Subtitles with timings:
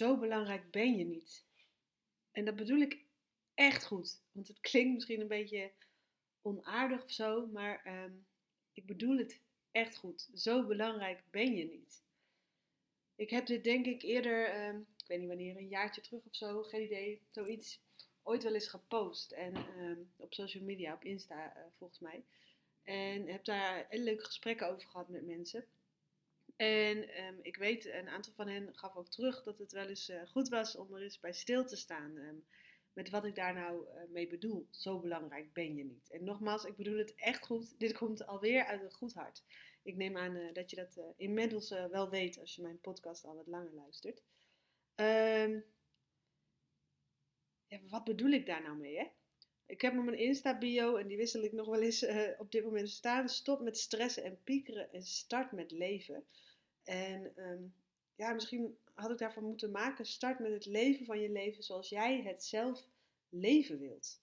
[0.00, 1.44] Zo belangrijk ben je niet.
[2.30, 3.04] En dat bedoel ik
[3.54, 4.20] echt goed.
[4.32, 5.72] Want het klinkt misschien een beetje
[6.42, 8.12] onaardig of zo, maar ehm,
[8.72, 9.40] ik bedoel het
[9.70, 10.28] echt goed.
[10.34, 12.02] Zo belangrijk ben je niet.
[13.14, 16.34] Ik heb dit denk ik eerder, ehm, ik weet niet wanneer, een jaartje terug of
[16.34, 17.80] zo, geen idee, zoiets,
[18.22, 19.30] ooit wel eens gepost.
[19.30, 22.24] En ehm, op social media, op Insta uh, volgens mij.
[22.82, 25.64] En heb daar hele leuke gesprekken over gehad met mensen.
[26.60, 30.08] En um, ik weet, een aantal van hen gaf ook terug dat het wel eens
[30.08, 32.16] uh, goed was om er eens bij stil te staan.
[32.16, 32.44] Um,
[32.92, 34.66] met wat ik daar nou uh, mee bedoel.
[34.70, 36.10] Zo belangrijk ben je niet.
[36.10, 37.78] En nogmaals, ik bedoel het echt goed.
[37.78, 39.44] Dit komt alweer uit een goed hart.
[39.82, 43.34] Ik neem aan uh, dat je dat inmiddels wel weet als je mijn podcast al
[43.34, 44.22] wat langer luistert.
[44.96, 45.64] Um,
[47.66, 48.98] ja, wat bedoel ik daar nou mee?
[48.98, 49.06] Hè?
[49.66, 52.06] Ik heb op mijn Insta-bio, en die wissel ik nog wel eens
[52.38, 53.28] op dit moment staan.
[53.28, 56.24] Stop met stressen en piekeren en start met leven.
[56.84, 57.74] En um,
[58.14, 60.06] ja, misschien had ik daarvan moeten maken.
[60.06, 62.88] Start met het leven van je leven zoals jij het zelf
[63.28, 64.20] leven wilt.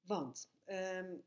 [0.00, 1.22] Want um,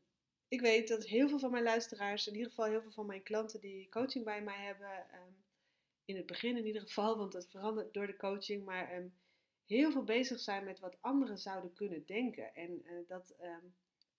[0.47, 3.23] ik weet dat heel veel van mijn luisteraars, in ieder geval heel veel van mijn
[3.23, 5.43] klanten die coaching bij mij hebben, um,
[6.05, 9.11] in het begin in ieder geval, want dat verandert door de coaching, maar
[9.65, 12.53] heel veel bezig zijn met wat anderen zouden kunnen denken.
[12.55, 13.35] En uh, dat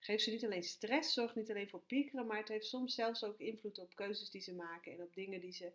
[0.03, 3.23] geeft ze niet alleen stress, zorgt niet alleen voor piekeren, maar het heeft soms zelfs
[3.23, 5.71] ook invloed op keuzes die ze maken en op dingen die ze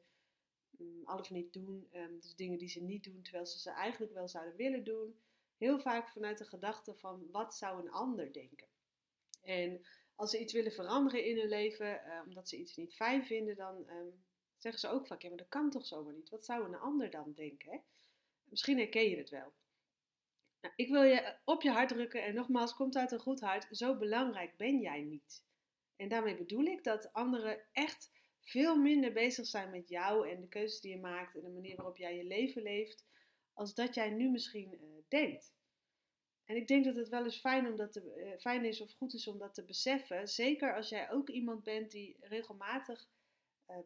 [0.80, 1.88] um, al of niet doen.
[1.94, 5.20] Um, dus dingen die ze niet doen terwijl ze ze eigenlijk wel zouden willen doen.
[5.56, 8.66] Heel vaak vanuit de gedachte van wat zou een ander denken.
[9.42, 13.24] En als ze iets willen veranderen in hun leven, uh, omdat ze iets niet fijn
[13.24, 14.24] vinden, dan um,
[14.58, 16.30] zeggen ze ook vaak, ja maar dat kan toch zomaar niet.
[16.30, 17.82] Wat zou een ander dan denken?
[18.44, 19.53] Misschien herken je het wel.
[20.60, 23.76] Nou, ik wil je op je hart drukken en nogmaals, komt uit een goed hart.
[23.76, 25.44] Zo belangrijk ben jij niet.
[25.96, 28.10] En daarmee bedoel ik dat anderen echt
[28.41, 31.76] veel minder bezig zijn met jou en de keuzes die je maakt en de manier
[31.76, 33.04] waarop jij je leven leeft,
[33.52, 35.56] als dat jij nu misschien uh, denkt.
[36.44, 38.92] En ik denk dat het wel eens fijn, om dat te, uh, fijn is of
[38.92, 40.28] goed is om dat te beseffen.
[40.28, 43.08] Zeker als jij ook iemand bent die regelmatig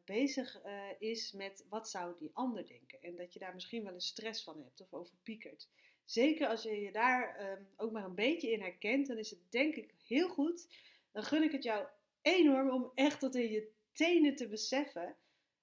[0.05, 0.63] bezig
[0.99, 3.01] is met wat zou die ander denken.
[3.01, 5.69] En dat je daar misschien wel eens stress van hebt of over piekert.
[6.13, 9.51] Zeker als je je daar ehm, ook maar een beetje in herkent, dan is het
[9.51, 10.69] denk ik heel goed.
[11.13, 11.87] Dan gun ik het jou
[12.23, 15.17] enorm om echt tot in je tenen te beseffen.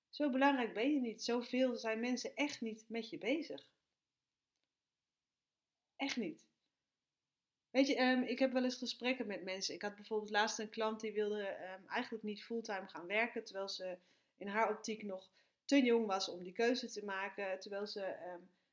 [0.10, 1.24] Zo belangrijk ben je niet.
[1.24, 3.70] Zoveel zijn mensen echt niet met je bezig.
[5.96, 6.46] Echt niet.
[7.70, 9.76] Weet je, um, ik heb wel eens gesprekken met mensen.
[9.76, 13.70] Ik had bijvoorbeeld laatst een klant die wilde um, eigenlijk niet fulltime gaan werken, terwijl
[13.70, 13.98] ze
[14.38, 15.30] in haar optiek nog
[15.66, 18.16] te jong was om die keuze te maken, terwijl ze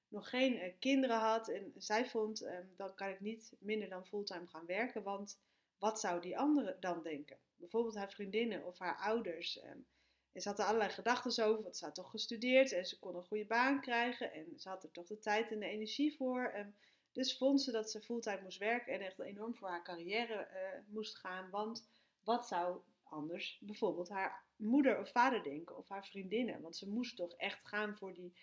[0.09, 1.49] nog geen uh, kinderen had.
[1.49, 2.47] En zij vond,
[2.77, 5.39] dan kan ik niet minder dan fulltime gaan werken, want
[5.79, 7.39] wat zou die andere dan denken?
[7.57, 9.61] Bijvoorbeeld haar vriendinnen of haar ouders.
[9.61, 9.87] En
[10.35, 13.25] ze had er allerlei gedachten over, want ze had toch gestudeerd en ze kon een
[13.25, 16.45] goede baan krijgen en ze had er toch de tijd en de energie voor.
[16.45, 16.77] En
[17.13, 20.95] dus vond ze dat ze fulltime moest werken en echt enorm voor haar carrière uh,
[20.95, 21.51] moest gaan.
[21.51, 21.89] Want
[22.25, 26.61] wat zou anders bijvoorbeeld haar moeder of vader denken of haar vriendinnen?
[26.61, 28.35] Want ze moest toch echt gaan voor die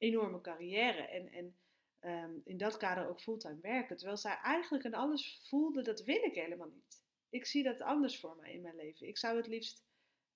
[0.00, 1.02] enorme carrière.
[1.02, 1.56] En, en
[2.00, 3.96] um, in dat kader ook fulltime werken.
[3.96, 7.02] Terwijl zij eigenlijk aan alles voelde, dat wil ik helemaal niet.
[7.28, 9.08] Ik zie dat anders voor mij in mijn leven.
[9.08, 9.84] Ik zou het liefst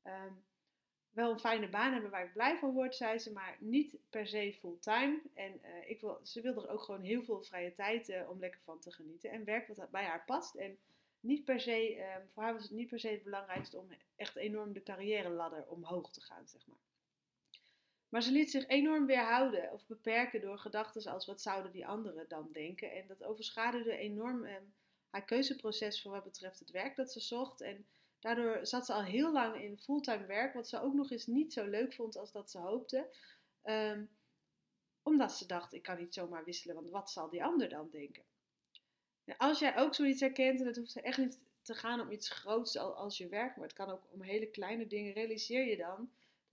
[0.05, 0.45] um,
[1.11, 4.27] wel een fijne baan hebben waar ik blij van word, zei ze, maar niet per
[4.27, 5.23] se fulltime.
[5.35, 8.39] En uh, ik wil, ze wilde er ook gewoon heel veel vrije tijd uh, om
[8.39, 9.31] lekker van te genieten.
[9.31, 10.55] En werk wat bij haar past.
[10.55, 10.79] En
[11.21, 14.37] niet per se, um, voor haar was het niet per se het belangrijkste om echt
[14.37, 16.79] enorm de carrière ladder omhoog te gaan, zeg maar.
[18.15, 22.25] Maar ze liet zich enorm weerhouden of beperken door gedachten als wat zouden die anderen
[22.29, 22.93] dan denken.
[22.93, 24.55] En dat overschaduwde enorm eh,
[25.11, 27.61] haar keuzeproces voor wat betreft het werk dat ze zocht.
[27.61, 27.87] En
[28.21, 31.53] daardoor zat ze al heel lang in fulltime werk, wat ze ook nog eens niet
[31.53, 33.07] zo leuk vond als dat ze hoopte.
[33.65, 34.11] Um,
[35.03, 38.23] omdat ze dacht, ik kan niet zomaar wisselen, want wat zal die ander dan denken?
[39.37, 42.79] Als jij ook zoiets herkent, en het hoeft echt niet te gaan om iets groots
[42.79, 46.11] als je werk, maar het kan ook om hele kleine dingen, realiseer je dan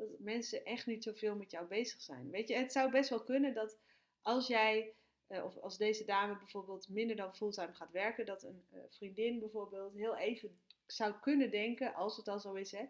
[0.09, 2.29] dat mensen echt niet zoveel met jou bezig zijn.
[2.29, 3.77] Weet je, het zou best wel kunnen dat
[4.21, 4.93] als jij,
[5.27, 9.39] uh, of als deze dame bijvoorbeeld minder dan fulltime gaat werken, dat een uh, vriendin
[9.39, 12.85] bijvoorbeeld heel even zou kunnen denken, als het al zo is, hè,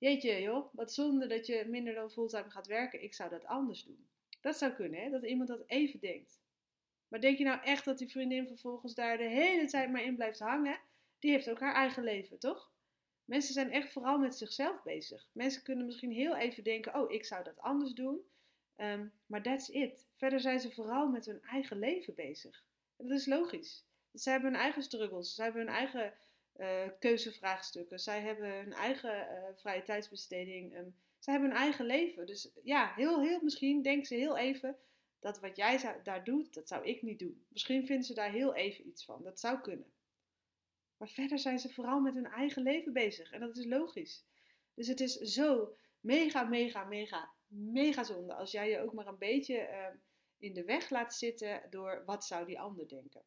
[0.00, 3.02] Jeetje joh, wat zonde dat je minder dan fulltime gaat werken.
[3.02, 4.08] Ik zou dat anders doen.
[4.40, 5.10] Dat zou kunnen, hè?
[5.10, 6.40] dat iemand dat even denkt.
[7.08, 10.14] Maar denk je nou echt dat die vriendin vervolgens daar de hele tijd maar in
[10.14, 10.80] blijft hangen?
[11.18, 12.72] Die heeft ook haar eigen leven, toch?
[13.30, 15.28] Mensen zijn echt vooral met zichzelf bezig.
[15.32, 18.20] Mensen kunnen misschien heel even denken: oh, ik zou dat anders doen.
[18.76, 20.06] Ehm, maar that's it.
[20.16, 22.64] Verder zijn ze vooral met hun eigen leven bezig.
[22.96, 23.84] En dat is logisch.
[24.14, 26.14] Ze hebben hun eigen struggles, ze hebben hun eigen
[26.56, 32.26] uh, keuzevraagstukken, zij hebben hun eigen uh, vrije tijdsbesteding, um, zij hebben hun eigen leven.
[32.26, 34.76] Dus ja, heel, heel misschien denken ze heel even
[35.18, 37.44] dat wat jij daar doet, dat zou ik niet doen.
[37.48, 39.22] Misschien vinden ze daar heel even iets van.
[39.22, 39.92] Dat zou kunnen.
[41.00, 43.30] Maar verder zijn ze vooral met hun eigen leven bezig.
[43.32, 44.24] En dat is logisch.
[44.74, 49.18] Dus het is zo mega, mega, mega, mega zonde als jij je ook maar een
[49.18, 49.86] beetje uh,
[50.38, 53.22] in de weg laat zitten door wat zou die ander denken.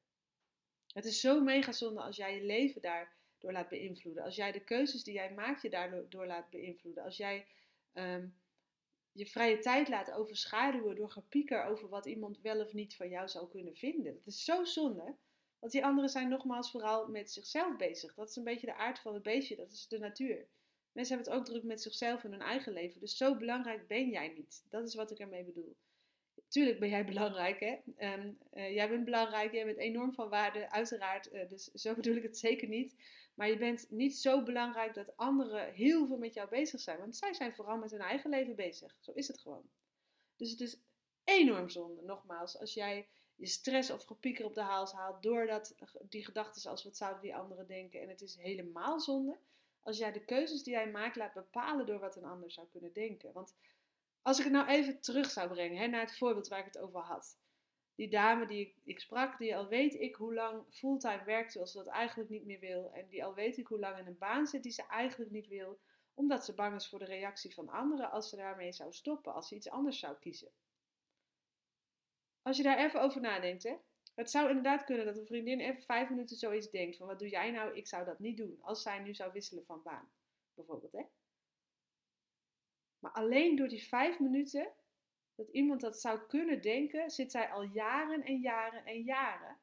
[0.87, 4.23] Het is zo mega zonde als jij je leven daardoor laat beïnvloeden.
[4.23, 7.03] Als jij de keuzes die jij maakt je daardoor laat beïnvloeden.
[7.03, 7.47] Als jij
[7.93, 8.35] um,
[9.11, 13.27] je vrije tijd laat overschaduwen door gepieker over wat iemand wel of niet van jou
[13.27, 14.13] zou kunnen vinden.
[14.13, 15.15] Dat is zo zonde.
[15.63, 18.13] Want die anderen zijn nogmaals vooral met zichzelf bezig.
[18.13, 20.47] Dat is een beetje de aard van het beestje, dat is de natuur.
[20.91, 22.99] Mensen hebben het ook druk met zichzelf en hun eigen leven.
[22.99, 24.65] Dus zo belangrijk ben jij niet.
[24.69, 25.75] Dat is wat ik ermee bedoel.
[26.47, 27.77] Tuurlijk ben jij belangrijk, hè?
[28.13, 31.33] Um, uh, jij bent belangrijk, jij bent enorm van waarde, uiteraard.
[31.33, 32.95] Uh, dus zo bedoel ik het zeker niet.
[33.35, 36.99] Maar je bent niet zo belangrijk dat anderen heel veel met jou bezig zijn.
[36.99, 38.97] Want zij zijn vooral met hun eigen leven bezig.
[38.99, 39.69] Zo is het gewoon.
[40.35, 40.81] Dus het is
[41.23, 45.75] enorm zonde, nogmaals, als jij je stress of gepieker op de hals haalt doordat
[46.09, 48.01] die gedachten als wat zouden die anderen denken.
[48.01, 49.37] En het is helemaal zonde
[49.81, 52.93] als jij de keuzes die jij maakt laat bepalen door wat een ander zou kunnen
[52.93, 53.33] denken.
[53.33, 53.55] Want
[54.21, 56.77] als ik het nou even terug zou brengen hè, naar het voorbeeld waar ik het
[56.77, 57.37] over had
[57.95, 61.71] die dame die ik, ik, sprak, die al weet ik hoe lang fulltime werkt terwijl
[61.71, 62.91] ze dat eigenlijk niet meer wil.
[62.93, 65.47] En die al weet ik hoe lang in een baan zit die ze eigenlijk niet
[65.47, 65.79] wil.
[66.13, 69.47] Omdat ze bang is voor de reactie van anderen als ze daarmee zou stoppen, als
[69.47, 70.51] ze iets anders zou kiezen.
[72.43, 73.75] Als je daar even over nadenkt, hè.
[74.15, 77.29] Het zou inderdaad kunnen dat een vriendin even vijf minuten zoiets denkt van wat doe
[77.29, 78.57] jij nou, ik zou dat niet doen.
[78.61, 80.11] Als zij nu zou wisselen van baan,
[80.53, 81.03] bijvoorbeeld, hè.
[82.99, 84.71] Maar alleen door die vijf minuten
[85.35, 89.57] dat iemand dat zou kunnen denken, zit zij al jaren en jaren en jaren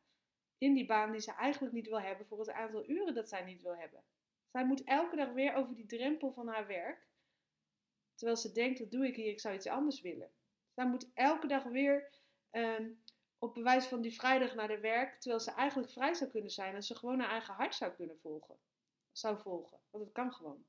[0.59, 3.44] in die baan die ze eigenlijk niet wil hebben voor het aantal uren dat zij
[3.44, 4.05] niet wil hebben.
[4.50, 7.06] Zij moet elke dag weer over die drempel van haar werk,
[8.15, 10.31] terwijl ze denkt, dat doe ik hier, ik zou iets anders willen.
[10.75, 12.11] Zij moet elke dag weer
[12.52, 13.02] um,
[13.38, 16.75] op bewijs van die vrijdag naar de werk, terwijl ze eigenlijk vrij zou kunnen zijn
[16.75, 18.56] en ze gewoon haar eigen hart zou kunnen volgen.
[19.12, 20.64] Zou volgen, want het kan gewoon.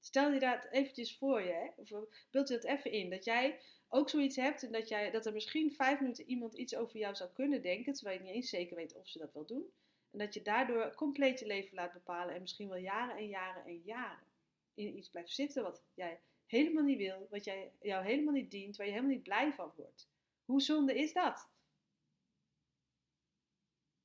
[0.00, 1.68] Stel je dat eventjes voor je, hè?
[1.76, 1.88] of
[2.30, 5.32] beeld je dat even in, dat jij ook zoiets hebt en dat, jij, dat er
[5.32, 8.76] misschien vijf minuten iemand iets over jou zou kunnen denken, terwijl je niet eens zeker
[8.76, 9.72] weet of ze dat wel doen.
[10.10, 13.64] En dat je daardoor compleet je leven laat bepalen en misschien wel jaren en jaren
[13.64, 14.28] en jaren
[14.74, 18.76] in iets blijft zitten wat jij helemaal niet wil, wat jij, jou helemaal niet dient,
[18.76, 20.09] waar je helemaal niet blij van wordt.
[20.50, 21.48] Hoe zonde is dat?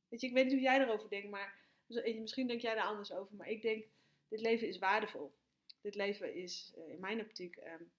[0.08, 3.12] Weet je, ik weet niet hoe jij erover denkt, maar misschien denk jij er anders
[3.12, 3.86] over, maar ik denk,
[4.28, 5.34] dit leven is waardevol
[5.86, 7.92] dit leven is uh, in mijn optiek um,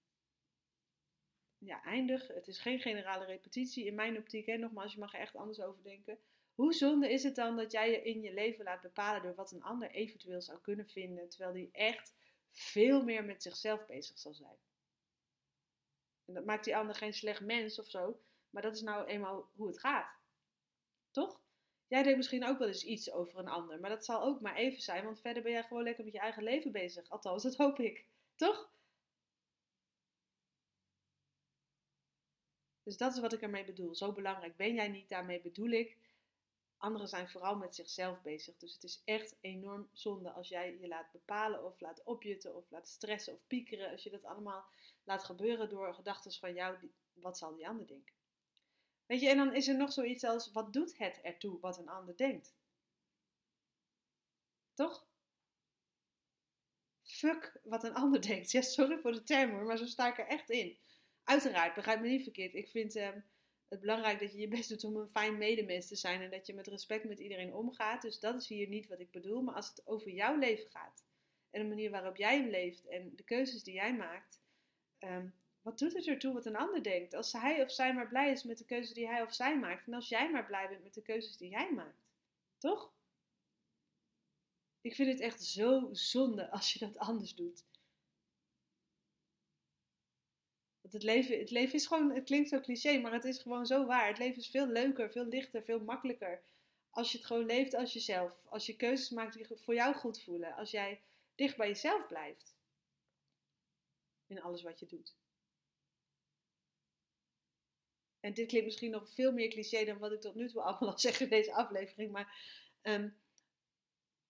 [1.57, 2.27] ja, eindig.
[2.27, 4.45] Het is geen generale repetitie in mijn optiek.
[4.45, 4.57] Hè.
[4.57, 6.19] Nogmaals, je mag er echt anders over denken.
[6.53, 9.51] Hoe zonde is het dan dat jij je in je leven laat bepalen door wat
[9.51, 12.15] een ander eventueel zou kunnen vinden, terwijl die echt
[12.51, 14.57] veel meer met zichzelf bezig zal zijn?
[16.25, 19.49] En dat maakt die ander geen slecht mens of zo, maar dat is nou eenmaal
[19.55, 20.15] hoe het gaat.
[21.11, 21.41] Toch?
[21.87, 24.55] Jij denkt misschien ook wel eens iets over een ander, maar dat zal ook maar
[24.55, 27.09] even zijn, want verder ben jij gewoon lekker met je eigen leven bezig.
[27.09, 28.05] Althans, dat hoop ik.
[28.35, 28.69] Toch?
[32.83, 33.95] Dus dat is wat ik ermee bedoel.
[33.95, 35.97] Zo belangrijk ben jij niet, daarmee bedoel ik.
[36.77, 38.57] Anderen zijn vooral met zichzelf bezig.
[38.57, 42.69] Dus het is echt enorm zonde als jij je laat bepalen of laat opjutten of
[42.69, 43.91] laat stressen of piekeren.
[43.91, 44.65] Als je dat allemaal
[45.03, 48.16] laat gebeuren door gedachten van jou, wat zal die ander denken?
[49.07, 51.89] Weet je, en dan is er nog zoiets als, wat doet het ertoe wat een
[51.89, 52.55] ander denkt?
[54.73, 55.07] Toch?
[57.03, 58.51] Fuck wat een ander denkt.
[58.51, 60.77] Ja, sorry voor de term hoor, maar zo sta ik er echt in.
[61.23, 62.53] Uiteraard, begrijp me niet verkeerd.
[62.53, 63.19] Ik vind ehm,
[63.67, 66.45] het belangrijk dat je je best doet om een fijn medemens te zijn en dat
[66.45, 68.01] je met respect met iedereen omgaat.
[68.01, 69.41] Dus dat is hier niet wat ik bedoel.
[69.41, 71.05] Maar als het over jouw leven gaat
[71.49, 74.41] en de manier waarop jij leeft en de keuzes die jij maakt,
[74.99, 75.33] um,
[75.67, 77.13] wat doet het ertoe wat een ander denkt?
[77.13, 79.87] Als hij of zij maar blij is met de keuze die hij of zij maakt.
[79.87, 82.05] En als jij maar blij bent met de keuzes die jij maakt.
[82.57, 82.93] Toch?
[84.81, 87.65] Ik vind het echt zo zonde als je dat anders doet.
[90.81, 93.65] Want het leven, het leven is gewoon, het klinkt zo cliché, maar het is gewoon
[93.65, 94.07] zo waar.
[94.07, 96.43] Het leven is veel leuker, veel lichter, veel makkelijker.
[96.89, 98.45] Als je het gewoon leeft als jezelf.
[98.49, 100.55] Als je keuzes maakt die voor jou goed voelen.
[100.55, 101.01] Als jij
[101.35, 102.55] dicht bij jezelf blijft.
[104.27, 105.15] in alles wat je doet.
[108.27, 110.89] En dit klinkt misschien nog veel meer cliché dan wat ik tot nu toe allemaal
[110.93, 112.11] al zeg in deze aflevering.
[112.11, 112.39] Maar
[112.83, 113.15] um,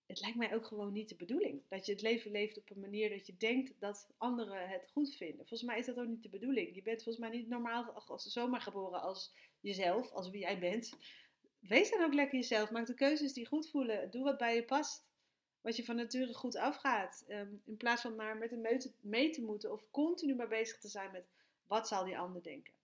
[0.06, 1.62] het lijkt mij ook gewoon niet de bedoeling.
[1.70, 5.16] Dat je het leven leeft op een manier dat je denkt dat anderen het goed
[5.16, 5.38] vinden.
[5.38, 6.76] Volgens mij is dat ook niet de bedoeling.
[6.76, 10.98] Je bent volgens mij niet normaal als, zomaar geboren als jezelf, als wie jij bent.
[11.60, 12.72] Wees dan ook lekker jezelf.
[12.72, 14.12] Maak de keuzes die goed voelen.
[14.12, 15.06] Doe wat bij je past.
[15.62, 17.26] Wat je van nature goed afgaat.
[17.28, 20.80] Um, in plaats van maar met een meute mee te moeten of continu maar bezig
[20.80, 21.26] te zijn met
[21.68, 22.77] wat zal die ander denken.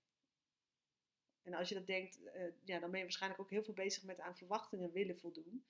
[1.44, 4.04] En als je dat denkt, uh, ja, dan ben je waarschijnlijk ook heel veel bezig
[4.04, 5.66] met aan verwachtingen willen voldoen.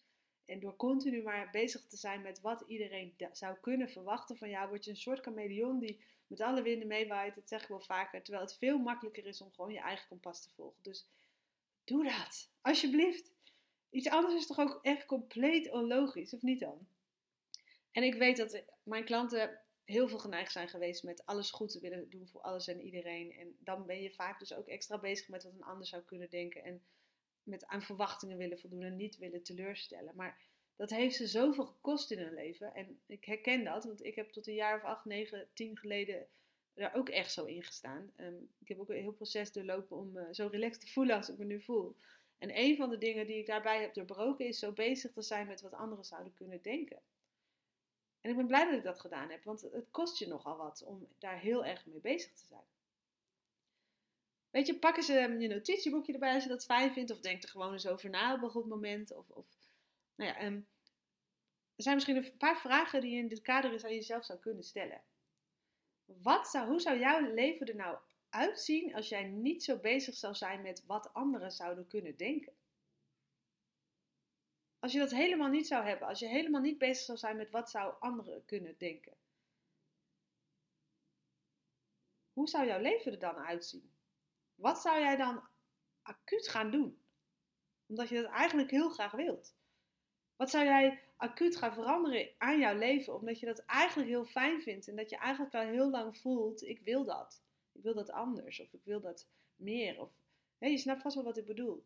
[0.46, 4.70] En door continu maar bezig te zijn met wat iedereen zou kunnen verwachten van jou,
[4.70, 7.36] word je een soort chameleon die met alle winden meewaait.
[7.36, 8.24] Dat zeg ik wel vaker.
[8.24, 10.84] Terwijl het veel makkelijker is om gewoon je eigen kompas te volgen.
[10.84, 11.08] Dus
[11.84, 13.32] doe dat, alsjeblieft.
[13.89, 16.88] Iets anders is toch ook echt compleet onlogisch, of niet dan?
[17.92, 21.80] En ik weet dat mijn klanten heel veel geneigd zijn geweest met alles goed te
[21.80, 23.32] willen doen voor alles en iedereen.
[23.32, 26.30] En dan ben je vaak dus ook extra bezig met wat een ander zou kunnen
[26.30, 26.63] denken.
[26.63, 26.84] En
[27.44, 30.16] met aan verwachtingen willen voldoen en niet willen teleurstellen.
[30.16, 30.42] Maar
[30.75, 32.74] dat heeft ze zoveel gekost in hun leven.
[32.74, 36.28] En ik herken dat, want ik heb tot een jaar of acht, negen, tien geleden
[36.74, 38.12] daar ook echt zo in gestaan.
[38.16, 41.30] Ehm, ik heb ook een heel proces doorlopen om me zo relaxed te voelen als
[41.30, 41.96] ik me nu voel.
[42.38, 45.48] En een van de dingen die ik daarbij heb doorbroken is zo bezig te zijn
[45.48, 47.02] met wat anderen zouden kunnen denken.
[48.24, 50.84] En ik ben blij dat ik dat gedaan heb, want het kost je nogal wat
[50.86, 52.65] om daar heel erg mee bezig te zijn.
[54.50, 57.12] Weet je, pak eens um, je notitieboekje erbij als je dat fijn vindt.
[57.12, 59.13] Of denk er gewoon eens over na op een goed moment.
[59.15, 59.46] Of, of
[60.15, 60.68] nou ja, um,
[61.75, 64.39] er zijn misschien een paar vragen die je in dit kader eens aan jezelf zou
[64.39, 65.01] kunnen stellen.
[66.06, 67.98] Wat zou, hoe zou jouw leven er nou
[68.30, 72.53] uitzien als jij niet zo bezig zou zijn met wat anderen zouden kunnen denken?
[74.84, 77.50] Als je dat helemaal niet zou hebben, als je helemaal niet bezig zou zijn met
[77.50, 79.13] wat zou anderen kunnen denken.
[82.34, 83.92] Hoe zou jouw leven er dan uitzien?
[84.56, 85.44] Wat zou jij dan
[86.02, 87.02] acuut gaan doen?
[87.86, 89.56] Omdat je dat eigenlijk heel graag wilt.
[90.36, 93.16] Wat zou jij acuut gaan veranderen aan jouw leven?
[93.16, 96.63] Omdat je dat eigenlijk heel fijn vindt en dat je eigenlijk al heel lang voelt:
[96.63, 97.44] ik wil dat.
[97.72, 100.02] Ik wil dat anders of ik wil dat meer.
[100.02, 100.12] Of,
[100.58, 101.86] hè, je snapt vast wel wat ik bedoel.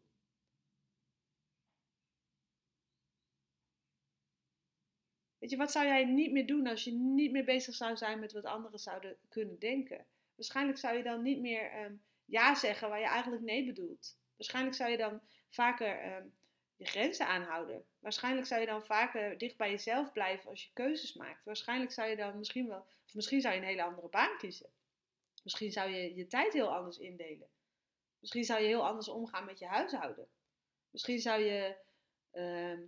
[5.56, 8.46] Wat zou jij niet meer doen als je niet meer bezig zou zijn met wat
[8.46, 10.06] anderen zouden kunnen denken?
[10.36, 11.94] Waarschijnlijk zou je dan niet meer ehm,
[12.26, 14.18] ja zeggen waar je eigenlijk nee bedoelt.
[14.36, 16.26] Waarschijnlijk zou je dan vaker ehm,
[16.76, 17.86] je grenzen aanhouden.
[18.00, 21.46] Waarschijnlijk zou je dan vaker dicht bij jezelf blijven als je keuzes maakt.
[21.46, 24.70] Waarschijnlijk zou je dan misschien wel, misschien zou je een hele andere baan kiezen.
[25.44, 27.48] Misschien zou je je tijd heel anders indelen.
[28.20, 30.28] Misschien zou je heel anders omgaan met je huishouden.
[30.92, 31.76] Misschien zou je,
[32.34, 32.80] uh,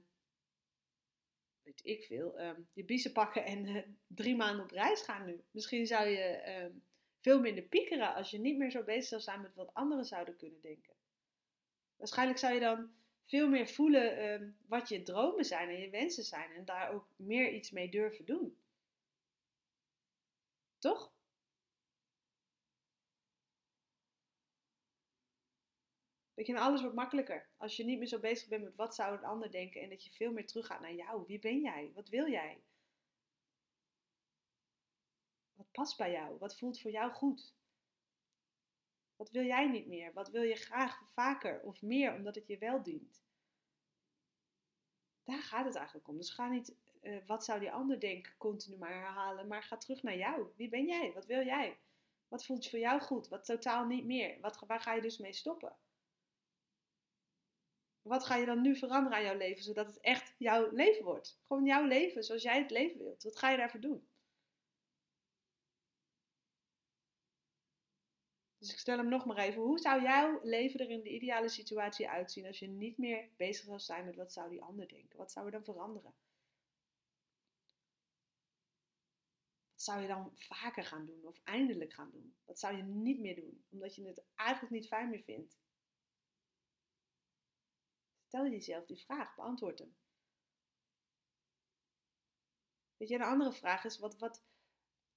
[1.64, 5.44] weet ik veel, uh, je biezen pakken en uh, drie maanden op reis gaan nu.
[5.52, 6.72] Misschien zou je
[7.20, 10.36] veel minder piekeren als je niet meer zo bezig zou zijn met wat anderen zouden
[10.36, 10.94] kunnen denken.
[11.96, 12.92] Waarschijnlijk zou je dan
[13.26, 17.08] veel meer voelen ehm, wat je dromen zijn en je wensen zijn en daar ook
[17.16, 18.58] meer iets mee durven doen.
[20.78, 21.12] Toch?
[26.40, 28.96] Weet je, en alles wordt makkelijker als je niet meer zo bezig bent met wat
[28.96, 31.24] zou een ander denken en dat je veel meer teruggaat naar jou.
[31.28, 31.92] Wie ben jij?
[31.94, 32.64] Wat wil jij?
[35.54, 36.38] Wat past bij jou?
[36.38, 37.54] Wat voelt voor jou goed?
[39.16, 40.14] Wat wil jij niet meer?
[40.14, 43.24] Wat wil je graag vaker of meer omdat het je wel dient?
[45.24, 46.18] Daar gaat het eigenlijk om.
[46.18, 50.04] Dus ga niet uh, wat zou die ander denken continu maar herhalen, maar ga terug
[50.04, 50.48] naar jou.
[50.56, 51.14] Wie ben jij?
[51.14, 51.80] Wat wil jij?
[52.28, 53.28] Wat voelt voor jou goed?
[53.28, 54.40] Wat totaal niet meer?
[54.42, 55.78] Wat, waar ga je dus mee stoppen?
[58.10, 61.40] Wat ga je dan nu veranderen aan jouw leven, zodat het echt jouw leven wordt?
[61.48, 63.24] Gewoon jouw leven, zoals jij het leven wilt.
[63.24, 64.08] Wat ga je daarvoor doen?
[68.58, 69.62] Dus ik stel hem nog maar even.
[69.62, 73.66] Hoe zou jouw leven er in de ideale situatie uitzien als je niet meer bezig
[73.66, 75.18] zou zijn met wat zou die ander denken?
[75.18, 76.14] Wat zou er dan veranderen?
[79.72, 82.36] Wat zou je dan vaker gaan doen of eindelijk gaan doen?
[82.46, 85.58] Wat zou je niet meer doen, omdat je het eigenlijk niet fijn meer vindt?
[88.30, 89.96] Stel jezelf die vraag, beantwoord hem.
[92.98, 94.44] Weet je, een andere vraag is, wat, wat,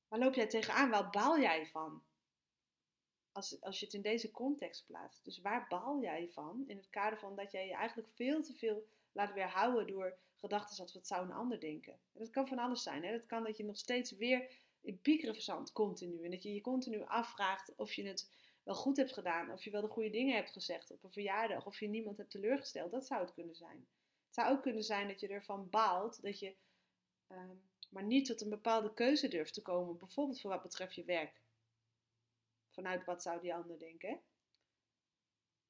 [0.09, 0.91] waar loop jij tegenaan?
[0.91, 2.03] Waar baal jij van?
[3.33, 5.25] als, als je het in deze context plaatst.
[5.25, 8.55] Dus waar baal jij van in het kader van dat jij je eigenlijk veel te
[8.55, 11.93] veel laat weerhouden door gedachten als wat zou een ander denken.
[11.93, 13.05] En dat kan van alles zijn.
[13.05, 13.13] Hè?
[13.13, 14.51] Dat kan dat je nog steeds weer
[14.81, 16.25] in piekeren continu.
[16.25, 18.31] En dat je je continu afvraagt of je het
[18.63, 19.51] wel goed hebt gedaan.
[19.51, 21.67] Of je wel de goede dingen hebt gezegd op een verjaardag.
[21.67, 22.91] Of je niemand hebt teleurgesteld.
[22.91, 23.87] Dat zou het kunnen zijn.
[24.27, 26.55] Het zou ook kunnen zijn dat je ervan baalt dat je...
[27.27, 27.57] Ehm,
[27.91, 31.41] maar niet tot een bepaalde keuze durft te komen, bijvoorbeeld voor wat betreft je werk.
[32.71, 34.21] Vanuit wat zou die ander denken?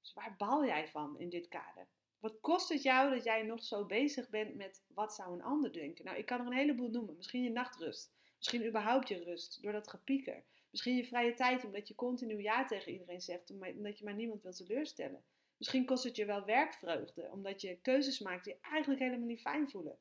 [0.01, 1.89] Dus waar bal jij van in dit kader?
[2.19, 5.73] Wat kost het jou dat jij nog zo bezig bent met wat zou een ander
[5.73, 6.05] denken?
[6.05, 7.17] Nou, ik kan er een heleboel noemen.
[7.17, 8.13] Misschien je nachtrust.
[8.37, 10.45] Misschien überhaupt je rust door dat gepieker.
[10.73, 14.43] Misschien je vrije tijd omdat je continu ja tegen iedereen zegt, omdat je maar niemand
[14.43, 15.25] wil teleurstellen.
[15.57, 19.71] Misschien kost het je wel werkvreugde, omdat je keuzes maakt die eigenlijk helemaal niet fijn
[19.71, 19.99] voelen.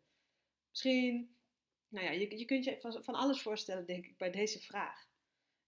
[0.69, 1.35] Misschien,
[1.87, 5.09] nou ja, je, je kunt je van, van alles voorstellen, denk ik, bij deze vraag.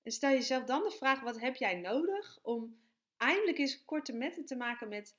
[0.03, 2.81] En stel jezelf dan de vraag: wat heb jij nodig om
[3.17, 5.17] eindelijk eens korte metten te maken met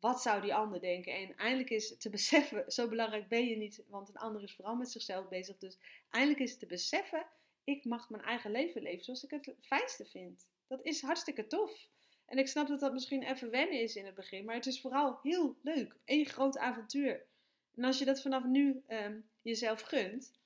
[0.00, 1.14] wat zou die ander denken?
[1.14, 4.76] En eindelijk is te beseffen, zo belangrijk ben je niet, want een ander is vooral
[4.76, 5.58] met zichzelf bezig.
[5.58, 5.78] Dus
[6.10, 7.26] eindelijk is te beseffen,
[7.66, 10.46] ik mag mijn eigen leven leven zoals ik het fijnste vind.
[10.66, 11.88] Dat is hartstikke tof.
[12.26, 14.80] En ik snap dat dat misschien even wennen is in het begin, maar het is
[14.80, 15.96] vooral heel leuk.
[16.04, 17.26] Eén groot avontuur.
[17.74, 20.38] En als je dat vanaf nu um, jezelf gunt,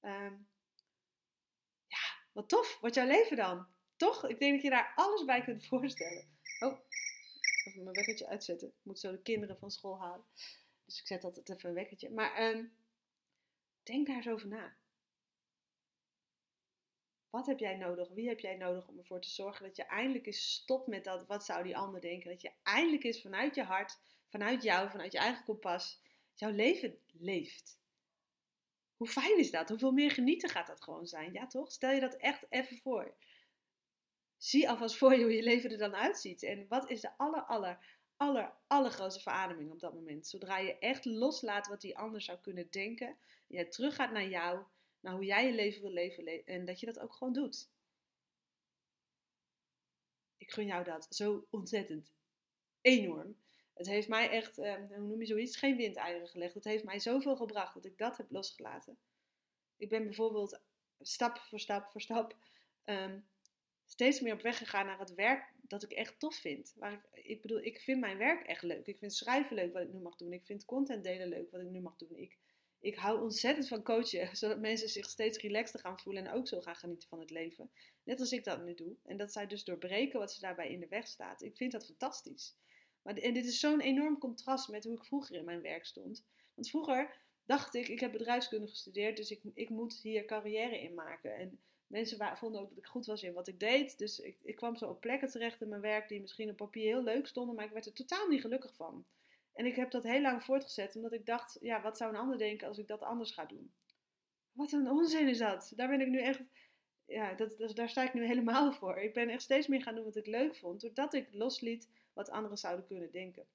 [0.00, 0.48] um,
[1.86, 2.78] ja, wat tof.
[2.80, 3.66] Wordt jouw leven dan?
[3.96, 4.28] Toch?
[4.28, 6.38] Ik denk dat je daar alles bij kunt voorstellen.
[6.60, 6.78] Oh,
[7.64, 8.68] even mijn wekkertje uitzetten.
[8.68, 10.24] Ik moet zo de kinderen van school halen.
[10.84, 12.10] Dus ik zet altijd even een wekkertje.
[12.10, 12.72] Maar um,
[13.82, 14.76] denk daar eens over na.
[17.30, 18.08] Wat heb jij nodig?
[18.08, 21.26] Wie heb jij nodig om ervoor te zorgen dat je eindelijk eens stopt met dat,
[21.26, 22.30] wat zou die ander denken?
[22.30, 26.02] Dat je eindelijk eens vanuit je hart, vanuit jou, vanuit je eigen kompas,
[26.34, 27.78] jouw leven leeft.
[28.96, 29.68] Hoe fijn is dat?
[29.68, 31.32] Hoeveel meer genieten gaat dat gewoon zijn?
[31.32, 31.72] Ja, toch?
[31.72, 33.14] Stel je dat echt even voor.
[34.36, 36.42] Zie alvast voor je hoe je leven er dan uitziet.
[36.42, 37.78] En wat is de aller, aller,
[38.16, 40.26] aller, allergrootste verademing op dat moment?
[40.26, 43.06] Zodra je echt loslaat wat die ander zou kunnen denken.
[43.06, 43.16] En
[43.56, 44.64] je teruggaat naar jou,
[45.00, 46.44] naar hoe jij je leven wil leven.
[46.44, 47.70] En dat je dat ook gewoon doet.
[50.36, 52.12] Ik gun jou dat zo ontzettend
[52.80, 53.36] enorm.
[53.74, 56.54] Het heeft mij echt, eh, hoe noem je zoiets, geen windeieren gelegd.
[56.54, 58.98] Het heeft mij zoveel gebracht dat ik dat heb losgelaten.
[59.76, 60.60] Ik ben bijvoorbeeld
[61.00, 62.36] stap voor stap voor stap
[62.84, 63.28] um,
[63.84, 66.74] steeds meer op weg gegaan naar het werk dat ik echt tof vind.
[66.76, 68.86] Waar ik, ik bedoel, ik vind mijn werk echt leuk.
[68.86, 70.32] Ik vind schrijven leuk wat ik nu mag doen.
[70.32, 72.16] Ik vind content delen leuk wat ik nu mag doen.
[72.16, 72.38] Ik,
[72.80, 76.60] ik hou ontzettend van coachen, zodat mensen zich steeds relaxter gaan voelen en ook zo
[76.60, 77.70] gaan genieten van het leven.
[78.04, 78.96] Net als ik dat nu doe.
[79.04, 81.42] En dat zij dus doorbreken wat ze daarbij in de weg staat.
[81.42, 82.56] Ik vind dat fantastisch.
[83.02, 86.24] Maar, en dit is zo'n enorm contrast met hoe ik vroeger in mijn werk stond.
[86.54, 90.94] Want vroeger dacht ik, ik heb bedrijfskunde gestudeerd, dus ik, ik moet hier carrière in
[90.94, 91.36] maken.
[91.36, 93.98] En mensen vonden ook dat ik goed was in wat ik deed.
[93.98, 96.84] Dus ik, ik kwam zo op plekken terecht in mijn werk die misschien op papier
[96.84, 99.04] heel leuk stonden, maar ik werd er totaal niet gelukkig van.
[99.60, 102.38] En ik heb dat heel lang voortgezet, omdat ik dacht, ja, wat zou een ander
[102.38, 103.72] denken als ik dat anders ga doen?
[104.52, 105.72] Wat een onzin is dat.
[105.76, 106.40] Daar ben ik nu echt,
[107.04, 108.98] ja, dat, daar sta ik nu helemaal voor.
[108.98, 112.30] Ik ben echt steeds meer gaan doen wat ik leuk vond, doordat ik losliet wat
[112.30, 113.46] anderen zouden kunnen denken.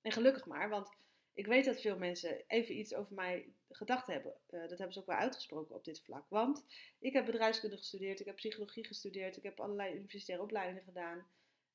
[0.00, 0.90] En gelukkig maar, want
[1.32, 4.32] ik weet dat veel mensen even iets over mij gedacht hebben.
[4.50, 6.24] Uh, dat hebben ze ook wel uitgesproken op dit vlak.
[6.28, 6.64] Want
[6.98, 11.26] ik heb bedrijfskunde gestudeerd, ik heb psychologie gestudeerd, ik heb allerlei universitaire opleidingen gedaan.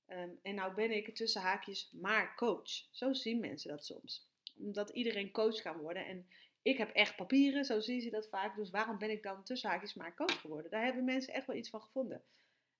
[0.07, 2.87] Um, en nou ben ik tussen haakjes maar coach.
[2.91, 4.27] Zo zien mensen dat soms.
[4.57, 6.05] Omdat iedereen coach kan worden.
[6.05, 6.27] En
[6.61, 8.55] ik heb echt papieren, zo zien ze dat vaak.
[8.55, 10.71] Dus waarom ben ik dan tussen haakjes maar coach geworden?
[10.71, 12.23] Daar hebben mensen echt wel iets van gevonden.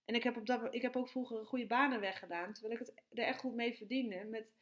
[0.05, 2.93] En ik heb, op dat, ik heb ook vroeger goede banen weggedaan, terwijl ik het
[3.19, 4.23] er echt goed mee verdiende.
[4.23, 4.53] Met,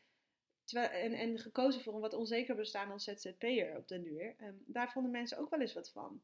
[0.63, 4.35] terwijl, en, en gekozen voor een wat onzeker bestaan als ZZP'er op den duur.
[4.41, 6.21] Um, daar vonden mensen ook wel eens wat van.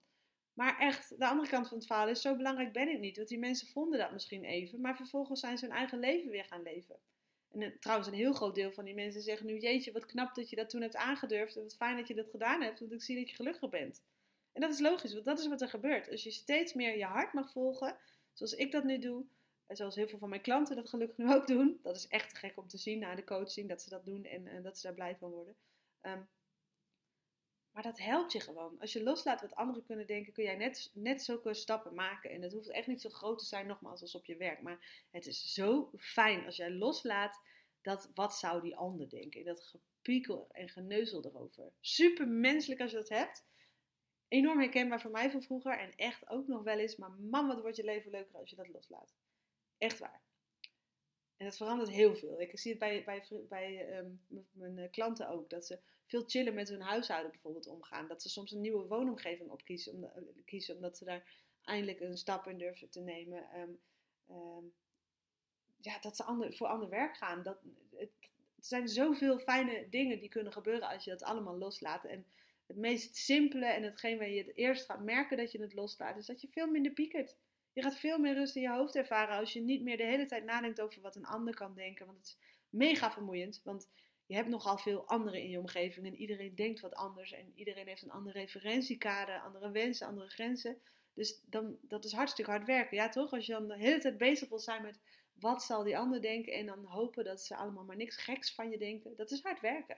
[0.57, 3.15] Maar echt, de andere kant van het verhaal is, zo belangrijk ben ik niet.
[3.17, 6.45] Want die mensen vonden dat misschien even, maar vervolgens zijn ze hun eigen leven weer
[6.45, 6.99] gaan leven.
[7.51, 10.35] En eh, trouwens, een heel groot deel van die mensen zeggen nu, jeetje, wat knap
[10.35, 11.55] dat je dat toen hebt aangedurfd.
[11.55, 14.03] En wat fijn dat je dat gedaan hebt, want ik zie dat je gelukkig bent.
[14.51, 16.09] En dat is logisch, want dat is wat er gebeurt.
[16.09, 17.97] Als je steeds meer je hart mag volgen,
[18.33, 19.25] zoals ik dat nu doe,
[19.65, 21.79] en zoals heel veel van mijn klanten dat gelukkig nu ook doen.
[21.83, 24.47] Dat is echt gek om te zien na de coaching, dat ze dat doen en,
[24.47, 25.55] en dat ze daar blij van worden.
[26.01, 26.27] Um,
[27.77, 28.79] maar dat helpt je gewoon.
[28.79, 32.29] Als je loslaat wat anderen kunnen denken, kun jij net, net zulke stappen maken.
[32.29, 34.61] En het hoeft echt niet zo groot te zijn, nogmaals, als op je werk.
[34.61, 37.41] Maar het is zo fijn als jij loslaat
[37.81, 39.45] dat wat zou die ander denken.
[39.45, 41.71] Dat gepiekel en geneuzel erover.
[41.79, 43.45] Super menselijk als je dat hebt
[44.27, 45.79] enorm herkenbaar voor mij van vroeger.
[45.79, 46.95] En echt ook nog wel eens.
[46.95, 49.15] Maar man, wat wordt je leven leuker als je dat loslaat.
[49.77, 50.21] Echt waar.
[51.37, 52.41] En dat verandert heel veel.
[52.41, 55.49] Ik zie het bij, bij, bij um, mijn klanten ook.
[55.49, 58.07] Dat ze veel chiller met hun huishouden bijvoorbeeld omgaan.
[58.07, 59.93] Dat ze soms een nieuwe woonomgeving opkiezen.
[59.93, 61.23] Om, uh, kiezen, omdat ze daar
[61.63, 63.59] eindelijk een stap in durven te nemen.
[63.59, 63.79] Um,
[64.35, 64.73] um,
[65.81, 67.43] ja, dat ze ander, voor ander werk gaan.
[67.43, 67.57] Dat,
[67.97, 68.09] er
[68.59, 72.05] zijn zoveel fijne dingen die kunnen gebeuren als je dat allemaal loslaat.
[72.05, 72.25] En
[72.65, 76.17] het meest simpele en hetgeen waar je het eerst gaat merken dat je het loslaat,
[76.17, 77.35] is dat je veel minder piekert.
[77.73, 80.25] Je gaat veel meer rust in je hoofd ervaren als je niet meer de hele
[80.25, 82.05] tijd nadenkt over wat een ander kan denken.
[82.05, 82.37] Want het is
[82.69, 83.61] mega vermoeiend.
[83.63, 83.89] Want
[84.27, 87.87] je hebt nogal veel anderen in je omgeving en iedereen denkt wat anders en iedereen
[87.87, 90.81] heeft een andere referentiekader, andere wensen, andere grenzen.
[91.13, 93.31] Dus dan, dat is hartstikke hard werken, ja toch?
[93.31, 94.99] Als je dan de hele tijd bezig wil zijn met
[95.33, 98.69] wat zal die ander denken en dan hopen dat ze allemaal maar niks geks van
[98.69, 99.97] je denken, dat is hard werken.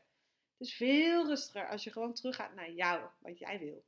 [0.57, 3.83] Het is veel rustiger als je gewoon teruggaat naar jou, wat jij wil.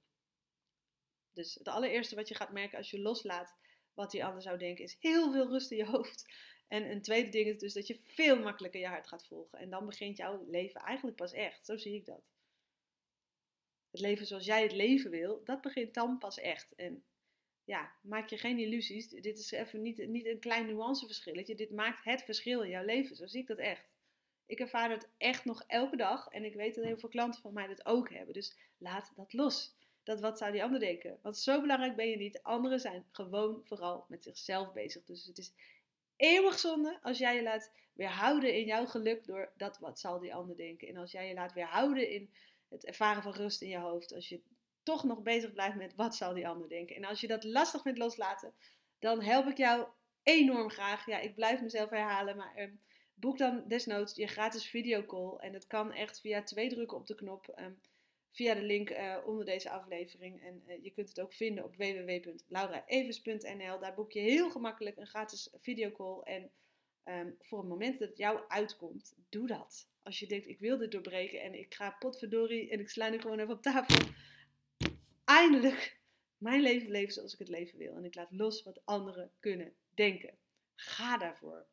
[1.33, 3.55] Dus het allereerste wat je gaat merken als je loslaat
[3.93, 6.33] wat die ander zou denken, is heel veel rust in je hoofd.
[6.71, 9.59] En een tweede ding is dus dat je veel makkelijker je hart gaat volgen.
[9.59, 11.65] En dan begint jouw leven eigenlijk pas echt.
[11.65, 12.21] Zo zie ik dat.
[13.89, 16.75] Het leven zoals jij het leven wil, dat begint dan pas echt.
[16.75, 17.03] En
[17.63, 19.09] ja, maak je geen illusies.
[19.09, 21.55] Dit is even niet, niet een klein nuanceverschilletje.
[21.55, 23.15] Dit maakt het verschil in jouw leven.
[23.15, 23.89] Zo zie ik dat echt.
[24.45, 26.27] Ik ervaar het echt nog elke dag.
[26.27, 28.33] En ik weet dat heel veel klanten van mij dat ook hebben.
[28.33, 29.75] Dus laat dat los.
[30.03, 31.19] Dat wat zou die ander denken?
[31.21, 32.43] Want zo belangrijk ben je niet.
[32.43, 35.05] Anderen zijn gewoon vooral met zichzelf bezig.
[35.05, 35.53] Dus het is
[36.21, 40.35] eeuwig zonde als jij je laat weerhouden in jouw geluk door dat wat zal die
[40.35, 40.87] ander denken.
[40.87, 42.33] En als jij je laat weerhouden in
[42.69, 44.13] het ervaren van rust in je hoofd.
[44.13, 44.41] Als je
[44.83, 46.95] toch nog bezig blijft met wat zal die ander denken.
[46.95, 48.53] En als je dat lastig vindt loslaten,
[48.99, 49.87] dan help ik jou
[50.23, 51.05] enorm graag.
[51.05, 52.79] Ja, ik blijf mezelf herhalen, maar um,
[53.13, 55.37] boek dan desnoods je gratis videocall.
[55.37, 57.53] En dat kan echt via twee drukken op de knop.
[57.59, 57.81] Um,
[58.31, 60.43] via de link uh, onder deze aflevering.
[60.43, 63.79] En uh, je kunt het ook vinden op www.lauraevers.nl.
[63.79, 66.21] Daar boek je heel gemakkelijk een gratis videocall.
[66.23, 66.51] En
[67.05, 69.89] um, voor het moment dat het jou uitkomt, doe dat.
[70.03, 73.19] Als je denkt, ik wil dit doorbreken en ik ga potverdorie en ik sla nu
[73.19, 74.09] gewoon even op tafel.
[75.25, 75.99] Eindelijk
[76.37, 77.95] mijn leven leven zoals ik het leven wil.
[77.95, 80.37] En ik laat los wat anderen kunnen denken.
[80.75, 81.65] Ga daarvoor.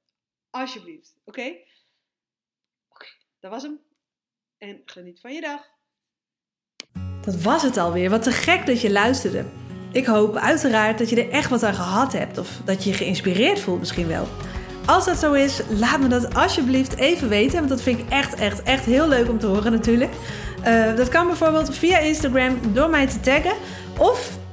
[0.50, 1.16] Alsjeblieft.
[1.24, 1.56] Oké?
[2.88, 3.06] Oké,
[3.38, 3.80] dat was hem.
[4.58, 5.77] En geniet van je dag.
[7.28, 8.10] Dat was het alweer.
[8.10, 9.44] Wat te gek dat je luisterde.
[9.92, 12.38] Ik hoop uiteraard dat je er echt wat aan gehad hebt.
[12.38, 14.28] Of dat je je geïnspireerd voelt misschien wel.
[14.86, 17.56] Als dat zo is, laat me dat alsjeblieft even weten.
[17.56, 20.10] Want dat vind ik echt, echt, echt heel leuk om te horen natuurlijk.
[20.66, 23.54] Uh, dat kan bijvoorbeeld via Instagram door mij te taggen.
[23.98, 24.30] Of